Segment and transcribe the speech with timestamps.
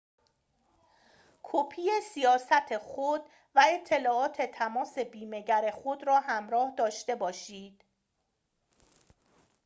[1.43, 3.21] کپی سیاست خود
[3.55, 7.83] و اطلاعات تماس بیمه‌گر خود را همراه داشته باشید